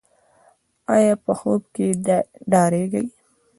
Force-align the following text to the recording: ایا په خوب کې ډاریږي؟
ایا 0.95 1.13
په 1.23 1.31
خوب 1.39 1.61
کې 1.75 1.87
ډاریږي؟ 2.51 3.03